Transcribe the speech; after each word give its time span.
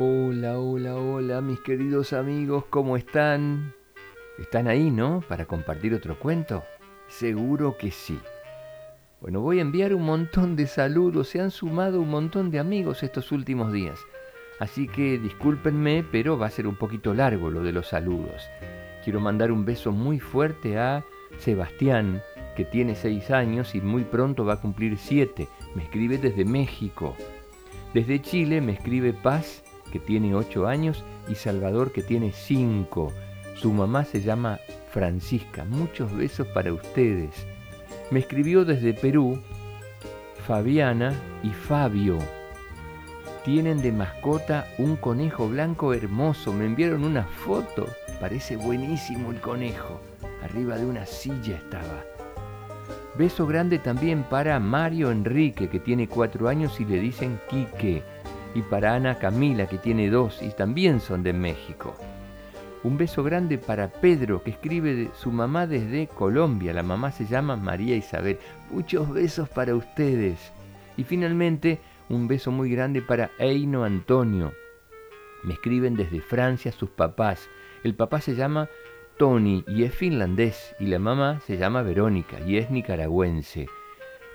Hola, 0.00 0.60
hola, 0.60 0.94
hola, 0.94 1.40
mis 1.40 1.58
queridos 1.58 2.12
amigos, 2.12 2.66
¿cómo 2.70 2.96
están? 2.96 3.74
¿Están 4.38 4.68
ahí, 4.68 4.92
no? 4.92 5.24
Para 5.28 5.44
compartir 5.44 5.92
otro 5.92 6.16
cuento. 6.20 6.62
Seguro 7.08 7.76
que 7.76 7.90
sí. 7.90 8.16
Bueno, 9.20 9.40
voy 9.40 9.58
a 9.58 9.62
enviar 9.62 9.92
un 9.92 10.04
montón 10.04 10.54
de 10.54 10.68
saludos, 10.68 11.30
se 11.30 11.40
han 11.40 11.50
sumado 11.50 12.00
un 12.00 12.10
montón 12.10 12.52
de 12.52 12.60
amigos 12.60 13.02
estos 13.02 13.32
últimos 13.32 13.72
días. 13.72 13.98
Así 14.60 14.86
que 14.86 15.18
discúlpenme, 15.18 16.04
pero 16.12 16.38
va 16.38 16.46
a 16.46 16.50
ser 16.50 16.68
un 16.68 16.76
poquito 16.76 17.12
largo 17.12 17.50
lo 17.50 17.64
de 17.64 17.72
los 17.72 17.88
saludos. 17.88 18.48
Quiero 19.02 19.18
mandar 19.18 19.50
un 19.50 19.64
beso 19.64 19.90
muy 19.90 20.20
fuerte 20.20 20.78
a 20.78 21.04
Sebastián, 21.38 22.22
que 22.54 22.64
tiene 22.64 22.94
seis 22.94 23.32
años 23.32 23.74
y 23.74 23.80
muy 23.80 24.04
pronto 24.04 24.44
va 24.44 24.52
a 24.54 24.60
cumplir 24.60 24.96
siete. 24.96 25.48
Me 25.74 25.82
escribe 25.82 26.18
desde 26.18 26.44
México. 26.44 27.16
Desde 27.94 28.22
Chile 28.22 28.60
me 28.60 28.74
escribe 28.74 29.12
Paz, 29.12 29.64
que 29.88 29.98
tiene 29.98 30.34
ocho 30.34 30.66
años, 30.66 31.04
y 31.28 31.34
Salvador, 31.34 31.92
que 31.92 32.02
tiene 32.02 32.32
cinco. 32.32 33.12
Su 33.54 33.72
mamá 33.72 34.04
se 34.04 34.20
llama 34.20 34.60
Francisca. 34.90 35.64
Muchos 35.64 36.14
besos 36.16 36.46
para 36.48 36.72
ustedes. 36.72 37.30
Me 38.10 38.20
escribió 38.20 38.64
desde 38.64 38.94
Perú 38.94 39.38
Fabiana 40.46 41.12
y 41.42 41.50
Fabio. 41.50 42.18
Tienen 43.44 43.82
de 43.82 43.92
mascota 43.92 44.66
un 44.78 44.96
conejo 44.96 45.48
blanco 45.48 45.92
hermoso. 45.92 46.52
Me 46.52 46.64
enviaron 46.64 47.04
una 47.04 47.24
foto. 47.24 47.86
Parece 48.20 48.56
buenísimo 48.56 49.30
el 49.30 49.40
conejo. 49.40 50.00
Arriba 50.42 50.76
de 50.76 50.86
una 50.86 51.04
silla 51.04 51.56
estaba. 51.56 52.02
Beso 53.18 53.46
grande 53.46 53.78
también 53.78 54.22
para 54.22 54.58
Mario 54.58 55.10
Enrique, 55.10 55.68
que 55.68 55.80
tiene 55.80 56.08
cuatro 56.08 56.48
años 56.48 56.80
y 56.80 56.84
le 56.84 57.00
dicen 57.00 57.38
Quique. 57.50 58.02
Y 58.54 58.62
para 58.62 58.94
Ana 58.94 59.18
Camila, 59.18 59.66
que 59.66 59.78
tiene 59.78 60.10
dos 60.10 60.42
y 60.42 60.50
también 60.50 61.00
son 61.00 61.22
de 61.22 61.32
México. 61.32 61.94
Un 62.84 62.96
beso 62.96 63.24
grande 63.24 63.58
para 63.58 63.88
Pedro, 63.88 64.42
que 64.42 64.50
escribe 64.50 64.94
de 64.94 65.10
su 65.14 65.32
mamá 65.32 65.66
desde 65.66 66.06
Colombia. 66.06 66.72
La 66.72 66.82
mamá 66.82 67.10
se 67.10 67.26
llama 67.26 67.56
María 67.56 67.96
Isabel. 67.96 68.38
Muchos 68.70 69.12
besos 69.12 69.48
para 69.48 69.74
ustedes. 69.74 70.52
Y 70.96 71.04
finalmente, 71.04 71.80
un 72.08 72.28
beso 72.28 72.50
muy 72.50 72.70
grande 72.70 73.02
para 73.02 73.30
Eino 73.38 73.84
Antonio. 73.84 74.52
Me 75.42 75.54
escriben 75.54 75.96
desde 75.96 76.20
Francia 76.20 76.72
sus 76.72 76.90
papás. 76.90 77.48
El 77.84 77.94
papá 77.94 78.20
se 78.20 78.34
llama 78.34 78.68
Tony 79.18 79.64
y 79.66 79.82
es 79.82 79.94
finlandés 79.94 80.74
y 80.78 80.86
la 80.86 80.98
mamá 80.98 81.40
se 81.40 81.56
llama 81.56 81.82
Verónica 81.82 82.38
y 82.40 82.56
es 82.56 82.70
nicaragüense. 82.70 83.66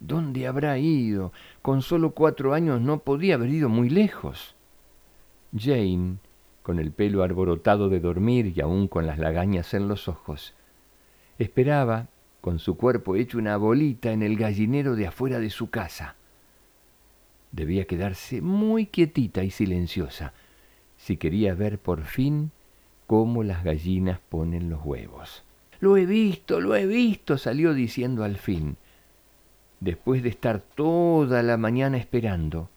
¿Dónde 0.00 0.46
habrá 0.46 0.78
ido? 0.78 1.32
Con 1.60 1.82
solo 1.82 2.12
cuatro 2.12 2.54
años 2.54 2.80
no 2.80 3.00
podía 3.00 3.34
haber 3.34 3.50
ido 3.50 3.68
muy 3.68 3.90
lejos. 3.90 4.54
Jane, 5.56 6.18
con 6.62 6.78
el 6.78 6.92
pelo 6.92 7.22
arborotado 7.22 7.88
de 7.88 7.98
dormir 7.98 8.52
y 8.54 8.60
aún 8.60 8.86
con 8.86 9.06
las 9.06 9.18
lagañas 9.18 9.74
en 9.74 9.88
los 9.88 10.06
ojos, 10.08 10.54
esperaba, 11.38 12.08
con 12.40 12.60
su 12.60 12.76
cuerpo 12.76 13.16
hecho 13.16 13.38
una 13.38 13.56
bolita 13.56 14.12
en 14.12 14.22
el 14.22 14.36
gallinero 14.36 14.94
de 14.94 15.08
afuera 15.08 15.40
de 15.40 15.50
su 15.50 15.70
casa. 15.70 16.14
Debía 17.50 17.86
quedarse 17.86 18.40
muy 18.40 18.86
quietita 18.86 19.42
y 19.42 19.50
silenciosa 19.50 20.32
si 20.96 21.16
quería 21.16 21.54
ver 21.54 21.78
por 21.78 22.04
fin 22.04 22.52
cómo 23.06 23.42
las 23.42 23.64
gallinas 23.64 24.20
ponen 24.28 24.70
los 24.70 24.84
huevos. 24.84 25.42
Lo 25.80 25.96
he 25.96 26.06
visto, 26.06 26.60
lo 26.60 26.76
he 26.76 26.86
visto, 26.86 27.38
salió 27.38 27.72
diciendo 27.72 28.22
al 28.22 28.36
fin 28.36 28.76
después 29.80 30.22
de 30.22 30.28
estar 30.28 30.60
toda 30.60 31.42
la 31.42 31.56
mañana 31.56 31.96
esperando, 31.96 32.68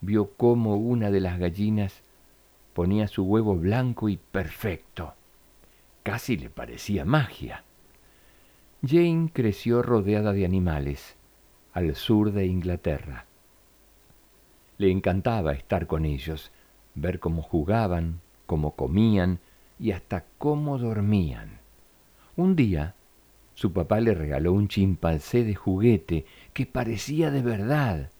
vio 0.00 0.30
cómo 0.36 0.76
una 0.76 1.10
de 1.10 1.20
las 1.20 1.38
gallinas 1.38 2.02
ponía 2.72 3.08
su 3.08 3.24
huevo 3.24 3.56
blanco 3.56 4.08
y 4.08 4.16
perfecto. 4.16 5.14
Casi 6.02 6.36
le 6.36 6.50
parecía 6.50 7.04
magia. 7.04 7.64
Jane 8.82 9.30
creció 9.32 9.82
rodeada 9.82 10.32
de 10.32 10.44
animales, 10.44 11.16
al 11.72 11.94
sur 11.94 12.32
de 12.32 12.46
Inglaterra. 12.46 13.26
Le 14.78 14.90
encantaba 14.90 15.52
estar 15.52 15.86
con 15.86 16.06
ellos, 16.06 16.50
ver 16.94 17.20
cómo 17.20 17.42
jugaban, 17.42 18.20
cómo 18.46 18.74
comían 18.74 19.38
y 19.78 19.92
hasta 19.92 20.24
cómo 20.38 20.78
dormían. 20.78 21.58
Un 22.36 22.56
día, 22.56 22.94
su 23.60 23.74
papá 23.74 24.00
le 24.00 24.14
regaló 24.14 24.54
un 24.54 24.68
chimpancé 24.68 25.44
de 25.44 25.54
juguete 25.54 26.24
que 26.54 26.64
parecía 26.64 27.30
de 27.30 27.42
verdad. 27.42 28.10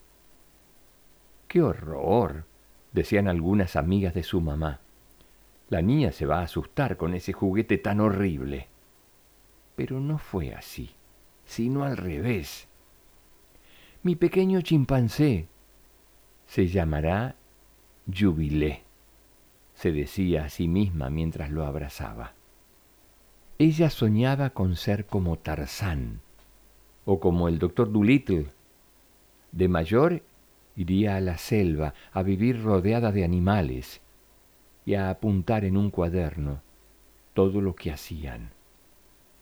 ¡Qué 1.48 1.62
horror! 1.62 2.44
decían 2.92 3.26
algunas 3.26 3.74
amigas 3.74 4.12
de 4.12 4.22
su 4.22 4.42
mamá. 4.42 4.80
La 5.70 5.80
niña 5.80 6.12
se 6.12 6.26
va 6.26 6.40
a 6.40 6.42
asustar 6.42 6.98
con 6.98 7.14
ese 7.14 7.32
juguete 7.32 7.78
tan 7.78 8.00
horrible. 8.00 8.68
Pero 9.76 9.98
no 9.98 10.18
fue 10.18 10.52
así, 10.52 10.90
sino 11.46 11.84
al 11.84 11.96
revés. 11.96 12.68
Mi 14.02 14.16
pequeño 14.16 14.60
chimpancé 14.60 15.48
se 16.44 16.66
llamará 16.66 17.34
Jubilé, 18.14 18.82
se 19.72 19.90
decía 19.90 20.44
a 20.44 20.48
sí 20.50 20.68
misma 20.68 21.08
mientras 21.08 21.50
lo 21.50 21.64
abrazaba. 21.64 22.34
Ella 23.60 23.90
soñaba 23.90 24.48
con 24.48 24.74
ser 24.74 25.04
como 25.04 25.36
Tarzán 25.36 26.22
o 27.04 27.20
como 27.20 27.46
el 27.46 27.58
doctor 27.58 27.92
Doolittle. 27.92 28.46
De 29.52 29.68
mayor 29.68 30.22
iría 30.76 31.16
a 31.16 31.20
la 31.20 31.36
selva 31.36 31.92
a 32.10 32.22
vivir 32.22 32.62
rodeada 32.62 33.12
de 33.12 33.22
animales 33.22 34.00
y 34.86 34.94
a 34.94 35.10
apuntar 35.10 35.66
en 35.66 35.76
un 35.76 35.90
cuaderno 35.90 36.62
todo 37.34 37.60
lo 37.60 37.74
que 37.74 37.92
hacían. 37.92 38.48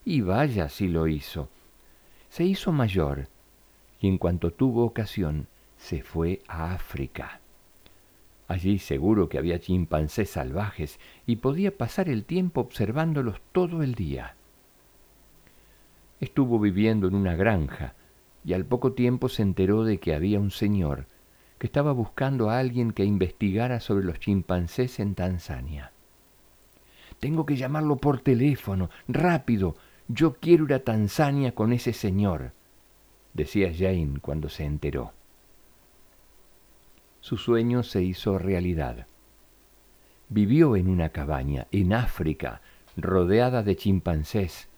Y 0.05 0.21
vaya 0.23 0.69
si 0.69 0.89
lo 0.89 1.07
hizo. 1.07 1.49
Se 2.29 2.43
hizo 2.43 2.73
mayor 2.73 3.29
y 4.01 4.09
en 4.09 4.19
cuanto 4.19 4.51
tuvo 4.51 4.85
ocasión 4.85 5.47
se 5.77 6.03
fue 6.03 6.43
a 6.49 6.73
África. 6.73 7.41
Allí 8.49 8.79
seguro 8.79 9.29
que 9.29 9.37
había 9.37 9.61
chimpancés 9.61 10.31
salvajes 10.31 10.99
y 11.27 11.37
podía 11.37 11.77
pasar 11.77 12.09
el 12.09 12.25
tiempo 12.25 12.63
observándolos 12.63 13.43
todo 13.53 13.83
el 13.83 13.95
día. 13.95 14.37
Estuvo 16.19 16.59
viviendo 16.59 17.09
en 17.09 17.15
una 17.15 17.37
granja 17.37 17.95
y 18.47 18.55
al 18.55 18.65
poco 18.65 18.95
tiempo 18.95 19.29
se 19.29 19.43
enteró 19.43 19.85
de 19.85 19.99
que 20.01 20.15
había 20.15 20.41
un 20.41 20.51
señor 20.51 21.07
que 21.59 21.67
estaba 21.67 21.93
buscando 21.93 22.49
a 22.49 22.59
alguien 22.59 22.93
que 22.93 23.05
investigara 23.05 23.81
sobre 23.81 24.07
los 24.07 24.19
chimpancés 24.19 24.99
en 24.99 25.15
Tanzania. 25.15 25.93
Tengo 27.21 27.45
que 27.45 27.57
llamarlo 27.57 27.97
por 27.97 28.21
teléfono, 28.21 28.89
rápido. 29.09 29.77
Yo 30.07 30.35
quiero 30.35 30.65
ir 30.65 30.73
a 30.73 30.85
Tanzania 30.85 31.55
con 31.55 31.75
ese 31.75 31.93
señor, 31.93 32.53
decía 33.35 33.71
Jane 33.77 34.21
cuando 34.23 34.49
se 34.49 34.65
enteró 34.65 35.18
su 37.21 37.37
sueño 37.37 37.83
se 37.83 38.03
hizo 38.03 38.39
realidad. 38.39 39.07
Vivió 40.29 40.77
en 40.77 40.89
una 40.89 41.09
cabaña, 41.11 41.67
en 41.73 41.93
África, 41.93 42.61
rodeada 42.97 43.63
de 43.63 43.77
chimpancés 43.77 44.69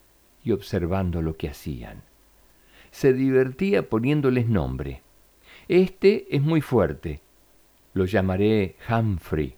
y 0.43 0.51
observando 0.51 1.21
lo 1.21 1.35
que 1.35 1.49
hacían. 1.49 2.03
Se 2.91 3.13
divertía 3.13 3.89
poniéndoles 3.89 4.47
nombre. 4.47 5.01
Este 5.67 6.27
es 6.35 6.41
muy 6.41 6.61
fuerte. 6.61 7.21
Lo 7.93 8.05
llamaré 8.05 8.75
Humphrey. 8.89 9.55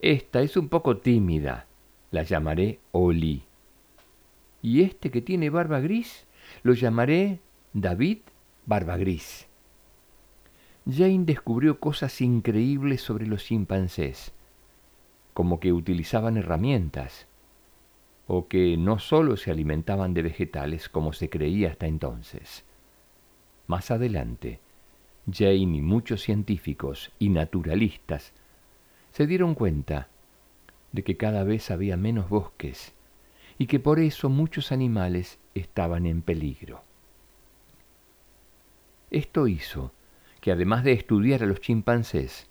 Esta 0.00 0.40
es 0.40 0.56
un 0.56 0.68
poco 0.68 0.98
tímida. 0.98 1.66
La 2.10 2.22
llamaré 2.22 2.80
Oli. 2.92 3.44
Y 4.62 4.82
este 4.82 5.10
que 5.10 5.22
tiene 5.22 5.50
barba 5.50 5.80
gris, 5.80 6.26
lo 6.62 6.74
llamaré 6.74 7.40
David 7.72 8.18
Barba 8.66 8.96
Gris. 8.96 9.49
Jane 10.86 11.24
descubrió 11.24 11.78
cosas 11.78 12.20
increíbles 12.20 13.02
sobre 13.02 13.26
los 13.26 13.44
chimpancés, 13.44 14.32
como 15.34 15.60
que 15.60 15.72
utilizaban 15.72 16.36
herramientas, 16.36 17.26
o 18.26 18.48
que 18.48 18.76
no 18.76 18.98
sólo 18.98 19.36
se 19.36 19.50
alimentaban 19.50 20.14
de 20.14 20.22
vegetales 20.22 20.88
como 20.88 21.12
se 21.12 21.28
creía 21.28 21.70
hasta 21.70 21.86
entonces. 21.86 22.64
Más 23.66 23.90
adelante, 23.90 24.60
Jane 25.30 25.54
y 25.76 25.80
muchos 25.82 26.22
científicos 26.22 27.12
y 27.18 27.28
naturalistas 27.28 28.32
se 29.12 29.26
dieron 29.26 29.54
cuenta 29.54 30.08
de 30.92 31.04
que 31.04 31.16
cada 31.16 31.44
vez 31.44 31.70
había 31.70 31.96
menos 31.96 32.28
bosques 32.28 32.94
y 33.58 33.66
que 33.66 33.80
por 33.80 34.00
eso 34.00 34.28
muchos 34.28 34.72
animales 34.72 35.38
estaban 35.54 36.06
en 36.06 36.22
peligro. 36.22 36.82
Esto 39.10 39.46
hizo 39.46 39.92
que 40.40 40.52
además 40.52 40.84
de 40.84 40.92
estudiar 40.92 41.42
a 41.42 41.46
los 41.46 41.60
chimpancés, 41.60 42.48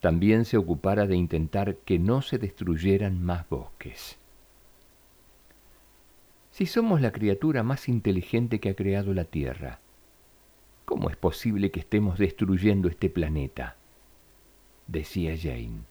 también 0.00 0.44
se 0.44 0.56
ocupara 0.56 1.06
de 1.06 1.16
intentar 1.16 1.76
que 1.76 1.98
no 1.98 2.22
se 2.22 2.38
destruyeran 2.38 3.22
más 3.22 3.48
bosques. 3.48 4.18
Si 6.50 6.66
somos 6.66 7.00
la 7.00 7.12
criatura 7.12 7.62
más 7.62 7.88
inteligente 7.88 8.60
que 8.60 8.70
ha 8.70 8.74
creado 8.74 9.14
la 9.14 9.24
Tierra, 9.24 9.78
¿cómo 10.84 11.10
es 11.10 11.16
posible 11.16 11.70
que 11.70 11.80
estemos 11.80 12.18
destruyendo 12.18 12.88
este 12.88 13.08
planeta? 13.08 13.76
decía 14.86 15.36
Jane. 15.40 15.84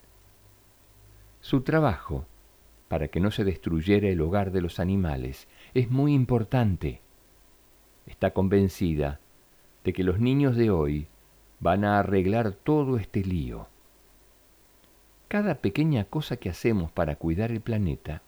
Su 1.40 1.62
trabajo, 1.62 2.26
para 2.90 3.08
que 3.08 3.20
no 3.20 3.32
se 3.32 3.46
destruyera 3.46 4.10
el 4.10 4.20
hogar 4.20 4.52
de 4.52 4.62
los 4.62 4.80
animales, 4.80 5.48
es 5.74 5.90
muy 5.90 6.14
importante. 6.14 7.00
Está 8.06 8.32
convencida 8.32 9.20
de 9.86 9.94
que 9.94 10.04
los 10.04 10.20
niños 10.20 10.58
de 10.58 10.70
hoy 10.70 11.08
van 11.60 11.84
a 11.86 12.00
arreglar 12.00 12.52
todo 12.52 12.98
este 12.98 13.24
lío. 13.24 13.68
Cada 15.28 15.56
pequeña 15.56 16.06
cosa 16.06 16.38
que 16.38 16.50
hacemos 16.50 16.92
para 16.92 17.16
cuidar 17.16 17.52
el 17.52 17.62
planeta 17.62 18.22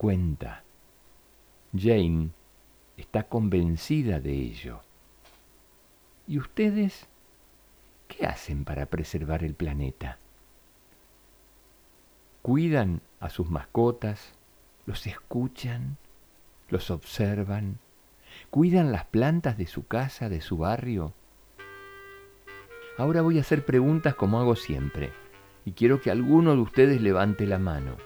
cuenta. 0.00 0.64
Jane 1.76 2.30
está 2.96 3.24
convencida 3.24 4.18
de 4.18 4.32
ello. 4.32 4.80
¿Y 6.26 6.38
ustedes 6.38 7.06
qué 8.08 8.26
hacen 8.26 8.64
para 8.64 8.86
preservar 8.86 9.44
el 9.44 9.54
planeta? 9.54 10.18
¿Cuidan 12.40 13.02
a 13.20 13.28
sus 13.28 13.50
mascotas? 13.50 14.32
¿Los 14.86 15.06
escuchan? 15.06 15.98
¿Los 16.70 16.90
observan? 16.90 17.78
¿Cuidan 18.48 18.90
las 18.90 19.04
plantas 19.04 19.58
de 19.58 19.66
su 19.66 19.86
casa, 19.86 20.30
de 20.30 20.40
su 20.40 20.56
barrio? 20.56 21.12
Ahora 23.00 23.22
voy 23.22 23.38
a 23.38 23.40
hacer 23.40 23.64
preguntas 23.64 24.14
como 24.14 24.40
hago 24.40 24.56
siempre, 24.56 25.10
y 25.64 25.72
quiero 25.72 26.02
que 26.02 26.10
alguno 26.10 26.54
de 26.54 26.60
ustedes 26.60 27.00
levante 27.00 27.46
la 27.46 27.58
mano. 27.58 27.96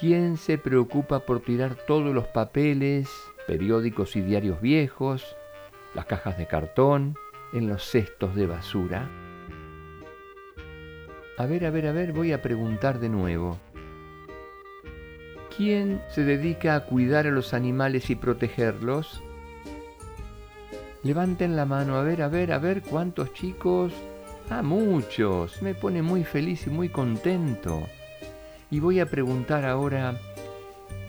¿Quién 0.00 0.38
se 0.38 0.56
preocupa 0.56 1.26
por 1.26 1.40
tirar 1.40 1.74
todos 1.86 2.14
los 2.14 2.26
papeles, 2.28 3.10
periódicos 3.46 4.16
y 4.16 4.22
diarios 4.22 4.62
viejos, 4.62 5.36
las 5.94 6.06
cajas 6.06 6.38
de 6.38 6.46
cartón, 6.46 7.16
en 7.52 7.68
los 7.68 7.84
cestos 7.84 8.34
de 8.34 8.46
basura? 8.46 9.10
A 11.36 11.44
ver, 11.44 11.66
a 11.66 11.70
ver, 11.70 11.88
a 11.88 11.92
ver, 11.92 12.14
voy 12.14 12.32
a 12.32 12.40
preguntar 12.40 12.98
de 12.98 13.10
nuevo. 13.10 13.58
¿Quién 15.54 16.00
se 16.08 16.24
dedica 16.24 16.76
a 16.76 16.86
cuidar 16.86 17.26
a 17.26 17.30
los 17.30 17.52
animales 17.52 18.08
y 18.08 18.16
protegerlos? 18.16 19.22
Levanten 21.06 21.54
la 21.54 21.66
mano, 21.66 21.94
a 21.94 22.02
ver, 22.02 22.20
a 22.20 22.26
ver, 22.26 22.50
a 22.50 22.58
ver, 22.58 22.82
¿cuántos 22.82 23.32
chicos? 23.32 23.92
Ah, 24.50 24.60
muchos. 24.60 25.62
Me 25.62 25.72
pone 25.72 26.02
muy 26.02 26.24
feliz 26.24 26.66
y 26.66 26.70
muy 26.70 26.88
contento. 26.88 27.86
Y 28.72 28.80
voy 28.80 28.98
a 28.98 29.06
preguntar 29.06 29.64
ahora, 29.66 30.18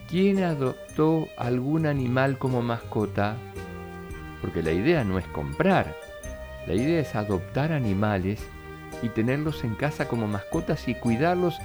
¿quién 0.08 0.44
adoptó 0.44 1.26
algún 1.36 1.84
animal 1.84 2.38
como 2.38 2.62
mascota? 2.62 3.34
Porque 4.40 4.62
la 4.62 4.70
idea 4.70 5.02
no 5.02 5.18
es 5.18 5.26
comprar, 5.26 5.96
la 6.68 6.74
idea 6.74 7.00
es 7.00 7.16
adoptar 7.16 7.72
animales 7.72 8.40
y 9.02 9.08
tenerlos 9.08 9.64
en 9.64 9.74
casa 9.74 10.06
como 10.06 10.28
mascotas 10.28 10.86
y 10.86 10.94
cuidarlos 10.94 11.58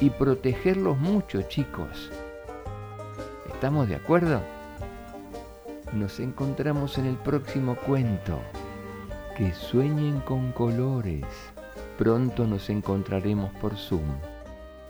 y 0.00 0.10
protegerlos 0.10 0.98
mucho, 0.98 1.42
chicos. 1.42 2.12
¿Estamos 3.52 3.88
de 3.88 3.96
acuerdo? 3.96 4.61
Nos 5.92 6.20
encontramos 6.20 6.96
en 6.96 7.04
el 7.04 7.16
próximo 7.16 7.76
cuento. 7.76 8.40
Que 9.36 9.52
sueñen 9.52 10.20
con 10.20 10.52
colores. 10.52 11.26
Pronto 11.98 12.46
nos 12.46 12.70
encontraremos 12.70 13.52
por 13.60 13.76
Zoom. 13.76 14.16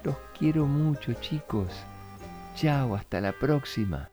Los 0.05 0.15
quiero 0.39 0.67
mucho 0.67 1.13
chicos. 1.15 1.73
Chao, 2.55 2.95
hasta 2.95 3.21
la 3.21 3.33
próxima. 3.33 4.12